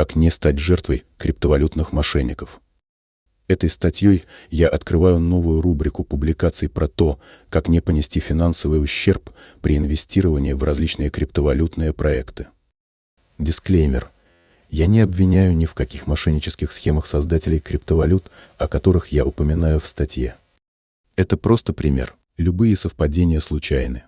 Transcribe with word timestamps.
Как 0.00 0.16
не 0.16 0.30
стать 0.30 0.58
жертвой 0.58 1.04
криптовалютных 1.18 1.92
мошенников. 1.92 2.62
Этой 3.48 3.68
статьей 3.68 4.24
я 4.48 4.66
открываю 4.66 5.18
новую 5.18 5.60
рубрику 5.60 6.04
публикаций 6.04 6.70
про 6.70 6.88
то, 6.88 7.20
как 7.50 7.68
не 7.68 7.82
понести 7.82 8.18
финансовый 8.18 8.82
ущерб 8.82 9.28
при 9.60 9.76
инвестировании 9.76 10.54
в 10.54 10.64
различные 10.64 11.10
криптовалютные 11.10 11.92
проекты. 11.92 12.46
Дисклеймер. 13.36 14.10
Я 14.70 14.86
не 14.86 15.00
обвиняю 15.00 15.54
ни 15.54 15.66
в 15.66 15.74
каких 15.74 16.06
мошеннических 16.06 16.72
схемах 16.72 17.04
создателей 17.04 17.60
криптовалют, 17.60 18.30
о 18.56 18.68
которых 18.68 19.08
я 19.08 19.26
упоминаю 19.26 19.80
в 19.80 19.86
статье. 19.86 20.34
Это 21.14 21.36
просто 21.36 21.74
пример. 21.74 22.14
Любые 22.38 22.74
совпадения 22.74 23.40
случайны. 23.40 24.04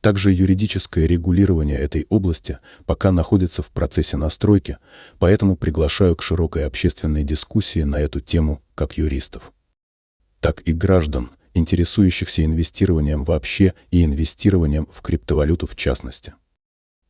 Также 0.00 0.32
юридическое 0.32 1.06
регулирование 1.06 1.76
этой 1.76 2.06
области 2.08 2.58
пока 2.86 3.10
находится 3.10 3.62
в 3.62 3.70
процессе 3.70 4.16
настройки, 4.16 4.78
поэтому 5.18 5.56
приглашаю 5.56 6.14
к 6.14 6.22
широкой 6.22 6.66
общественной 6.66 7.24
дискуссии 7.24 7.82
на 7.82 7.96
эту 7.96 8.20
тему 8.20 8.62
как 8.76 8.96
юристов, 8.96 9.52
так 10.40 10.62
и 10.66 10.72
граждан, 10.72 11.30
интересующихся 11.52 12.44
инвестированием 12.44 13.24
вообще 13.24 13.74
и 13.90 14.04
инвестированием 14.04 14.86
в 14.92 15.02
криптовалюту 15.02 15.66
в 15.66 15.74
частности. 15.74 16.34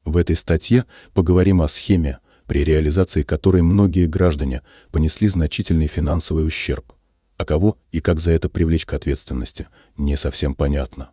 В 0.06 0.16
этой 0.16 0.36
статье 0.36 0.86
поговорим 1.12 1.60
о 1.60 1.68
схеме, 1.68 2.20
при 2.46 2.64
реализации 2.64 3.22
которой 3.22 3.60
многие 3.60 4.06
граждане 4.06 4.62
понесли 4.90 5.28
значительный 5.28 5.88
финансовый 5.88 6.46
ущерб. 6.46 6.94
А 7.36 7.44
кого 7.44 7.76
и 7.92 8.00
как 8.00 8.18
за 8.18 8.30
это 8.30 8.48
привлечь 8.48 8.86
к 8.86 8.94
ответственности, 8.94 9.68
не 9.98 10.16
совсем 10.16 10.54
понятно 10.54 11.10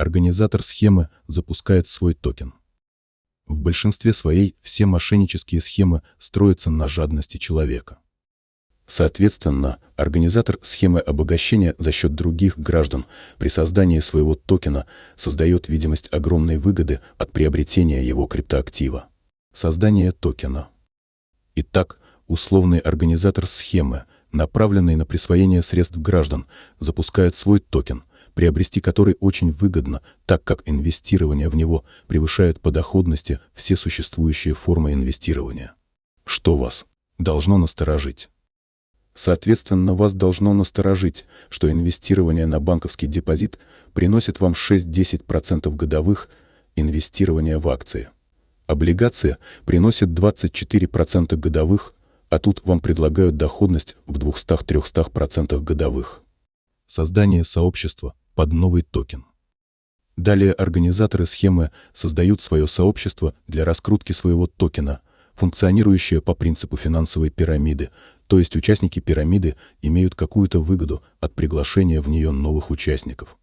организатор 0.00 0.62
схемы 0.62 1.10
запускает 1.26 1.86
свой 1.86 2.14
токен. 2.14 2.54
В 3.46 3.56
большинстве 3.56 4.14
своей 4.14 4.56
все 4.62 4.86
мошеннические 4.86 5.60
схемы 5.60 6.02
строятся 6.18 6.70
на 6.70 6.88
жадности 6.88 7.36
человека. 7.36 7.98
Соответственно, 8.86 9.78
организатор 9.96 10.58
схемы 10.62 11.00
обогащения 11.00 11.74
за 11.78 11.92
счет 11.92 12.14
других 12.14 12.58
граждан 12.58 13.04
при 13.38 13.48
создании 13.48 14.00
своего 14.00 14.34
токена 14.34 14.86
создает 15.16 15.68
видимость 15.68 16.08
огромной 16.12 16.56
выгоды 16.56 17.00
от 17.18 17.30
приобретения 17.32 18.02
его 18.02 18.26
криптоактива. 18.26 19.08
Создание 19.52 20.12
токена. 20.12 20.70
Итак, 21.56 22.00
условный 22.26 22.78
организатор 22.78 23.46
схемы, 23.46 24.04
направленный 24.32 24.96
на 24.96 25.04
присвоение 25.04 25.62
средств 25.62 25.98
граждан, 25.98 26.46
запускает 26.78 27.34
свой 27.34 27.60
токен, 27.60 28.04
приобрести 28.34 28.80
который 28.80 29.16
очень 29.20 29.52
выгодно, 29.52 30.02
так 30.26 30.44
как 30.44 30.62
инвестирование 30.66 31.48
в 31.48 31.56
него 31.56 31.84
превышает 32.06 32.60
по 32.60 32.70
доходности 32.70 33.40
все 33.54 33.76
существующие 33.76 34.54
формы 34.54 34.92
инвестирования. 34.92 35.74
Что 36.24 36.56
вас 36.56 36.86
должно 37.18 37.58
насторожить? 37.58 38.28
Соответственно, 39.14 39.94
вас 39.94 40.14
должно 40.14 40.54
насторожить, 40.54 41.26
что 41.48 41.70
инвестирование 41.70 42.46
на 42.46 42.60
банковский 42.60 43.06
депозит 43.06 43.58
приносит 43.92 44.40
вам 44.40 44.52
6-10% 44.52 45.74
годовых 45.74 46.30
инвестирования 46.76 47.58
в 47.58 47.68
акции. 47.68 48.08
Облигация 48.66 49.38
приносит 49.66 50.10
24% 50.10 51.36
годовых, 51.36 51.92
а 52.28 52.38
тут 52.38 52.62
вам 52.64 52.80
предлагают 52.80 53.36
доходность 53.36 53.96
в 54.06 54.16
200-300% 54.16 55.58
годовых. 55.60 56.22
Создание 56.86 57.44
сообщества 57.44 58.14
под 58.40 58.54
новый 58.54 58.80
токен. 58.80 59.26
Далее 60.16 60.54
организаторы 60.54 61.26
схемы 61.26 61.72
создают 61.92 62.40
свое 62.40 62.66
сообщество 62.66 63.34
для 63.46 63.66
раскрутки 63.66 64.12
своего 64.12 64.46
токена, 64.46 65.02
функционирующее 65.34 66.22
по 66.22 66.34
принципу 66.34 66.78
финансовой 66.78 67.28
пирамиды, 67.28 67.90
то 68.28 68.38
есть 68.38 68.56
участники 68.56 68.98
пирамиды 68.98 69.56
имеют 69.82 70.14
какую-то 70.14 70.58
выгоду 70.62 71.02
от 71.20 71.34
приглашения 71.34 72.00
в 72.00 72.08
нее 72.08 72.30
новых 72.30 72.70
участников. 72.70 73.36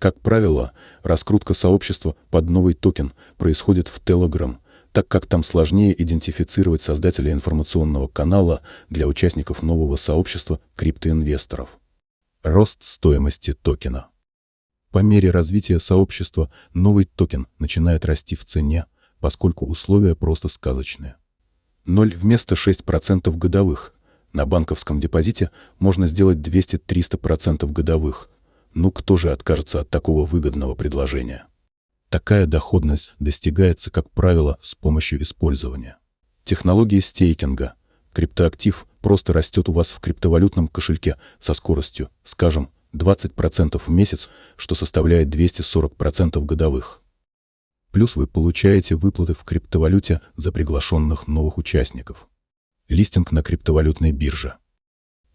Как 0.00 0.18
правило, 0.18 0.72
раскрутка 1.04 1.54
сообщества 1.54 2.16
под 2.30 2.50
новый 2.50 2.74
токен 2.74 3.12
происходит 3.36 3.86
в 3.86 4.02
Telegram, 4.02 4.56
так 4.90 5.06
как 5.06 5.26
там 5.26 5.44
сложнее 5.44 5.94
идентифицировать 6.02 6.82
создателя 6.82 7.30
информационного 7.30 8.08
канала 8.08 8.60
для 8.90 9.06
участников 9.06 9.62
нового 9.62 9.94
сообщества 9.94 10.58
криптоинвесторов. 10.74 11.78
Рост 12.42 12.82
стоимости 12.82 13.54
токена. 13.54 14.08
По 14.90 15.00
мере 15.00 15.30
развития 15.30 15.78
сообщества 15.78 16.50
новый 16.72 17.04
токен 17.04 17.46
начинает 17.58 18.04
расти 18.04 18.36
в 18.36 18.44
цене, 18.44 18.86
поскольку 19.20 19.66
условия 19.66 20.14
просто 20.14 20.48
сказочные. 20.48 21.16
0 21.84 22.14
вместо 22.14 22.54
6% 22.54 23.30
годовых. 23.36 23.94
На 24.32 24.44
банковском 24.44 25.00
депозите 25.00 25.50
можно 25.78 26.06
сделать 26.06 26.38
200-300% 26.38 27.70
годовых. 27.70 28.28
Ну 28.74 28.90
кто 28.90 29.16
же 29.16 29.32
откажется 29.32 29.80
от 29.80 29.90
такого 29.90 30.26
выгодного 30.26 30.74
предложения? 30.74 31.46
Такая 32.08 32.46
доходность 32.46 33.14
достигается, 33.18 33.90
как 33.90 34.10
правило, 34.10 34.58
с 34.60 34.74
помощью 34.74 35.22
использования. 35.22 35.98
Технологии 36.44 37.00
стейкинга. 37.00 37.74
Криптоактив 38.12 38.86
просто 39.00 39.32
растет 39.32 39.68
у 39.68 39.72
вас 39.72 39.90
в 39.90 40.00
криптовалютном 40.00 40.68
кошельке 40.68 41.16
со 41.40 41.54
скоростью, 41.54 42.10
скажем, 42.22 42.70
20% 42.92 43.78
в 43.78 43.88
месяц, 43.88 44.30
что 44.56 44.74
составляет 44.74 45.28
240% 45.28 46.40
годовых. 46.44 47.02
Плюс 47.92 48.16
вы 48.16 48.26
получаете 48.26 48.94
выплаты 48.94 49.34
в 49.34 49.44
криптовалюте 49.44 50.20
за 50.36 50.52
приглашенных 50.52 51.28
новых 51.28 51.58
участников. 51.58 52.28
Листинг 52.88 53.32
на 53.32 53.42
криптовалютной 53.42 54.12
бирже. 54.12 54.56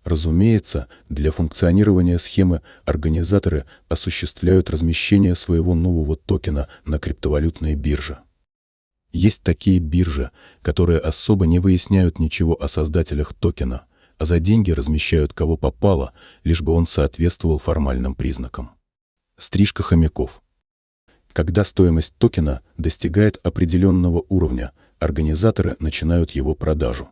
Разумеется, 0.04 0.88
для 1.10 1.32
функционирования 1.32 2.18
схемы 2.18 2.62
организаторы 2.86 3.66
осуществляют 3.88 4.70
размещение 4.70 5.36
своего 5.36 5.76
нового 5.76 6.16
токена 6.16 6.68
на 6.86 6.98
криптовалютной 6.98 7.76
бирже. 7.76 8.20
Есть 9.12 9.44
такие 9.44 9.80
биржи, 9.80 10.32
которые 10.62 11.00
особо 11.00 11.46
не 11.46 11.60
выясняют 11.60 12.18
ничего 12.18 12.62
о 12.62 12.68
создателях 12.68 13.34
токена, 13.34 13.86
а 14.22 14.26
за 14.26 14.40
деньги 14.40 14.70
размещают 14.70 15.34
кого 15.34 15.58
попало, 15.58 16.14
лишь 16.44 16.62
бы 16.62 16.74
он 16.74 16.86
соответствовал 16.86 17.58
формальным 17.58 18.14
признакам. 18.14 18.70
Стрижка 19.36 19.82
хомяков. 19.82 20.44
Когда 21.34 21.64
стоимость 21.64 22.14
токена 22.20 22.62
достигает 22.78 23.40
определенного 23.42 24.24
уровня, 24.30 24.74
организаторы 25.00 25.76
начинают 25.80 26.30
его 26.32 26.54
продажу. 26.54 27.10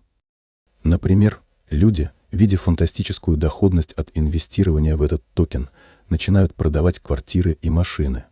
Например, 0.83 1.41
люди, 1.71 2.11
видя 2.31 2.57
фантастическую 2.57 3.37
доходность 3.37 3.93
от 3.93 4.11
инвестирования 4.13 4.95
в 4.95 5.01
этот 5.01 5.23
токен, 5.33 5.71
начинают 6.09 6.53
продавать 6.53 6.99
квартиры 6.99 7.57
и 7.59 7.71
машины. 7.71 8.25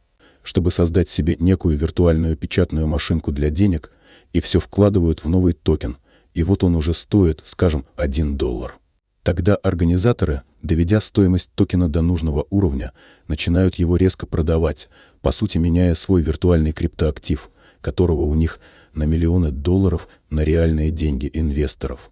Чтобы 0.44 0.70
создать 0.70 1.10
себе 1.10 1.36
некую 1.40 1.80
виртуальную 1.80 2.38
печатную 2.38 2.86
машинку 2.86 3.32
для 3.32 3.50
денег, 3.50 3.92
и 4.34 4.40
все 4.40 4.60
вкладывают 4.60 5.24
в 5.24 5.30
новый 5.30 5.54
токен– 5.54 5.98
и 6.38 6.44
вот 6.44 6.64
он 6.64 6.76
уже 6.76 6.94
стоит, 6.94 7.42
скажем, 7.46 7.84
1 7.96 8.38
доллар. 8.38 8.78
Тогда 9.24 9.56
организаторы, 9.56 10.44
доведя 10.62 11.02
стоимость 11.02 11.50
токена 11.56 11.90
до 11.90 12.04
нужного 12.04 12.46
уровня, 12.52 12.92
начинают 13.28 13.74
его 13.76 13.98
резко 13.98 14.28
продавать, 14.28 14.88
по 15.22 15.32
сути 15.32 15.58
меняя 15.58 15.96
свой 15.96 16.22
виртуальный 16.22 16.74
криптоактив, 16.74 17.50
которого 17.82 18.22
у 18.22 18.36
них 18.36 18.60
на 18.94 19.06
миллионы 19.06 19.50
долларов 19.50 20.08
на 20.30 20.44
реальные 20.44 20.92
деньги 20.92 21.28
инвесторов. 21.34 22.12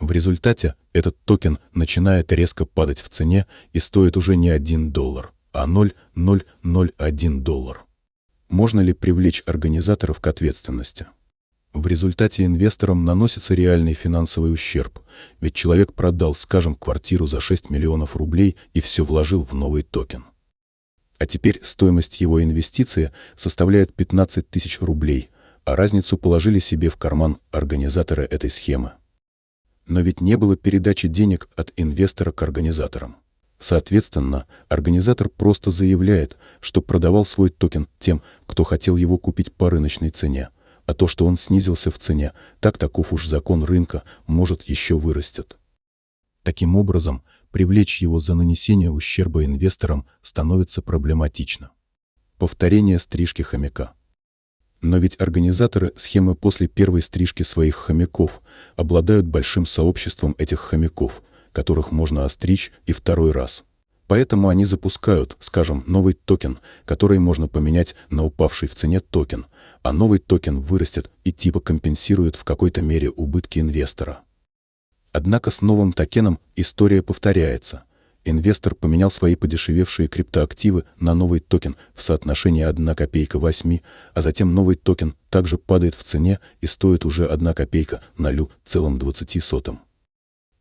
В 0.00 0.10
результате 0.12 0.74
этот 0.94 1.22
токен 1.26 1.58
начинает 1.74 2.32
резко 2.32 2.64
падать 2.64 3.02
в 3.02 3.10
цене 3.10 3.44
и 3.74 3.80
стоит 3.80 4.16
уже 4.16 4.36
не 4.36 4.48
1 4.48 4.92
доллар, 4.92 5.32
а 5.52 5.66
0,001 5.66 7.42
доллар. 7.42 7.84
Можно 8.48 8.80
ли 8.80 8.94
привлечь 8.94 9.42
организаторов 9.44 10.20
к 10.20 10.26
ответственности? 10.26 11.04
В 11.76 11.88
результате 11.88 12.46
инвесторам 12.46 13.04
наносится 13.04 13.52
реальный 13.52 13.92
финансовый 13.92 14.50
ущерб, 14.50 14.98
ведь 15.42 15.52
человек 15.52 15.92
продал, 15.92 16.34
скажем, 16.34 16.74
квартиру 16.74 17.26
за 17.26 17.38
6 17.38 17.68
миллионов 17.68 18.16
рублей 18.16 18.56
и 18.72 18.80
все 18.80 19.04
вложил 19.04 19.44
в 19.44 19.52
новый 19.52 19.82
токен. 19.82 20.24
А 21.18 21.26
теперь 21.26 21.60
стоимость 21.62 22.22
его 22.22 22.42
инвестиции 22.42 23.12
составляет 23.36 23.92
15 23.92 24.48
тысяч 24.48 24.80
рублей, 24.80 25.28
а 25.66 25.76
разницу 25.76 26.16
положили 26.16 26.60
себе 26.60 26.88
в 26.88 26.96
карман 26.96 27.36
организаторы 27.50 28.22
этой 28.22 28.48
схемы. 28.48 28.92
Но 29.86 30.00
ведь 30.00 30.22
не 30.22 30.38
было 30.38 30.56
передачи 30.56 31.08
денег 31.08 31.46
от 31.56 31.74
инвестора 31.76 32.32
к 32.32 32.42
организаторам. 32.42 33.16
Соответственно, 33.58 34.46
организатор 34.70 35.28
просто 35.28 35.70
заявляет, 35.70 36.38
что 36.60 36.80
продавал 36.80 37.26
свой 37.26 37.50
токен 37.50 37.86
тем, 37.98 38.22
кто 38.46 38.64
хотел 38.64 38.96
его 38.96 39.18
купить 39.18 39.52
по 39.52 39.68
рыночной 39.68 40.08
цене, 40.08 40.48
а 40.86 40.94
то, 40.94 41.08
что 41.08 41.26
он 41.26 41.36
снизился 41.36 41.90
в 41.90 41.98
цене, 41.98 42.32
так 42.60 42.78
таков 42.78 43.12
уж 43.12 43.26
закон 43.26 43.64
рынка, 43.64 44.02
может 44.26 44.62
еще 44.62 44.96
вырастет. 44.96 45.58
Таким 46.42 46.76
образом, 46.76 47.22
привлечь 47.50 48.00
его 48.00 48.20
за 48.20 48.34
нанесение 48.34 48.90
ущерба 48.90 49.44
инвесторам 49.44 50.06
становится 50.22 50.80
проблематично. 50.80 51.70
Повторение 52.38 52.98
стрижки 52.98 53.42
хомяка. 53.42 53.94
Но 54.80 54.98
ведь 54.98 55.20
организаторы 55.20 55.92
схемы 55.96 56.34
после 56.34 56.68
первой 56.68 57.02
стрижки 57.02 57.42
своих 57.42 57.74
хомяков 57.74 58.42
обладают 58.76 59.26
большим 59.26 59.66
сообществом 59.66 60.34
этих 60.38 60.60
хомяков, 60.60 61.22
которых 61.50 61.90
можно 61.90 62.24
остричь 62.24 62.72
и 62.84 62.92
второй 62.92 63.32
раз. 63.32 63.64
Поэтому 64.06 64.48
они 64.48 64.64
запускают, 64.64 65.36
скажем, 65.40 65.82
новый 65.86 66.14
токен, 66.14 66.58
который 66.84 67.18
можно 67.18 67.48
поменять 67.48 67.96
на 68.08 68.24
упавший 68.24 68.68
в 68.68 68.74
цене 68.74 69.00
токен, 69.00 69.46
а 69.82 69.92
новый 69.92 70.20
токен 70.20 70.60
вырастет 70.60 71.10
и 71.24 71.32
типа 71.32 71.60
компенсирует 71.60 72.36
в 72.36 72.44
какой-то 72.44 72.82
мере 72.82 73.10
убытки 73.10 73.58
инвестора. 73.58 74.20
Однако 75.12 75.50
с 75.50 75.60
новым 75.60 75.92
токеном 75.92 76.38
история 76.54 77.02
повторяется. 77.02 77.84
Инвестор 78.24 78.74
поменял 78.74 79.10
свои 79.10 79.34
подешевевшие 79.34 80.08
криптоактивы 80.08 80.84
на 80.98 81.14
новый 81.14 81.40
токен 81.40 81.76
в 81.94 82.02
соотношении 82.02 82.64
1 82.64 82.94
копейка 82.94 83.38
8, 83.38 83.78
а 84.14 84.20
затем 84.20 84.54
новый 84.54 84.76
токен 84.76 85.14
также 85.30 85.58
падает 85.58 85.94
в 85.94 86.02
цене 86.02 86.40
и 86.60 86.66
стоит 86.66 87.04
уже 87.04 87.26
1 87.26 87.54
копейка 87.54 88.02
0,20. 88.18 89.78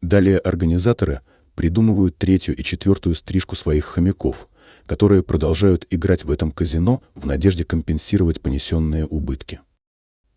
Далее 0.02 0.38
организаторы– 0.38 1.22
придумывают 1.56 2.18
третью 2.18 2.56
и 2.56 2.64
четвертую 2.64 3.16
стрижку 3.16 3.56
своих 3.56 3.86
хомяков, 3.86 4.48
которые 4.86 5.24
продолжают 5.24 5.88
играть 5.90 6.24
в 6.24 6.32
этом 6.32 6.52
казино 6.52 7.02
в 7.16 7.26
надежде 7.26 7.64
компенсировать 7.64 8.42
понесенные 8.42 9.06
убытки. 9.06 9.62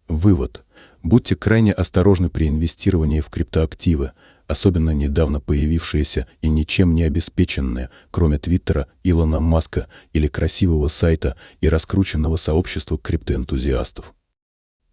Вывод. 0.07 0.65
Будьте 1.03 1.37
крайне 1.37 1.73
осторожны 1.73 2.31
при 2.31 2.49
инвестировании 2.49 3.21
в 3.21 3.29
криптоактивы, 3.29 4.13
особенно 4.47 4.91
недавно 4.91 5.41
появившиеся 5.41 6.27
и 6.41 6.49
ничем 6.49 6.95
не 6.95 7.03
обеспеченные, 7.03 7.91
кроме 8.11 8.39
Твиттера, 8.39 8.87
Илона 9.05 9.41
Маска 9.41 9.87
или 10.13 10.29
красивого 10.29 10.89
сайта 10.89 11.37
и 11.61 11.69
раскрученного 11.69 12.37
сообщества 12.37 12.99
криптоэнтузиастов. 12.99 14.15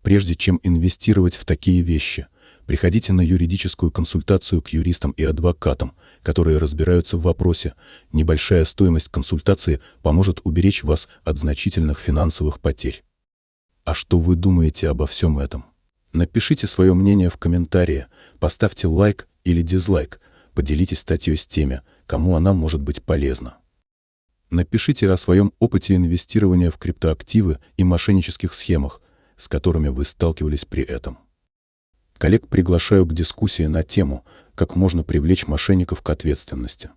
Прежде 0.03 0.35
чем 0.35 0.59
инвестировать 0.63 1.35
в 1.35 1.45
такие 1.45 1.81
вещи– 1.81 2.27
Приходите 2.65 3.13
на 3.13 3.21
юридическую 3.21 3.91
консультацию 3.91 4.61
к 4.61 4.69
юристам 4.69 5.11
и 5.11 5.23
адвокатам, 5.23 5.93
которые 6.23 6.57
разбираются 6.57 7.17
в 7.17 7.21
вопросе. 7.21 7.75
Небольшая 8.11 8.65
стоимость 8.65 9.09
консультации 9.09 9.79
поможет 10.01 10.41
уберечь 10.43 10.83
вас 10.83 11.07
от 11.23 11.37
значительных 11.37 11.99
финансовых 11.99 12.59
потерь. 12.59 13.03
А 13.83 13.93
что 13.93 14.17
вы 14.17 14.35
думаете 14.35 14.89
обо 14.89 15.05
всем 15.05 15.37
этом? 15.37 15.65
Напишите 16.11 16.65
свое 16.65 16.93
мнение 16.95 17.29
в 17.29 17.37
комментарии, 17.37 18.07
поставьте 18.39 18.87
лайк 18.87 19.27
или 19.43 19.61
дизлайк, 19.61 20.19
поделитесь 20.55 20.99
статьей 20.99 21.37
с 21.37 21.45
теми, 21.45 21.81
кому 22.07 22.35
она 22.35 22.53
может 22.53 22.81
быть 22.81 23.03
полезна. 23.03 23.57
Напишите 24.49 25.11
о 25.11 25.17
своем 25.17 25.51
опыте 25.59 25.95
инвестирования 25.95 26.71
в 26.71 26.77
криптоактивы 26.77 27.59
и 27.77 27.83
мошеннических 27.83 28.53
схемах, 28.53 29.01
с 29.37 29.47
которыми 29.47 29.89
вы 29.89 30.05
сталкивались 30.05 30.65
при 30.65 30.83
этом. 30.83 31.19
Коллег 32.17 32.47
приглашаю 32.47 33.05
к 33.05 33.13
дискуссии 33.13 33.65
на 33.65 33.83
тему, 33.83 34.23
как 34.55 34.75
можно 34.75 35.03
привлечь 35.03 35.47
мошенников 35.47 36.01
к 36.01 36.09
ответственности. 36.09 36.89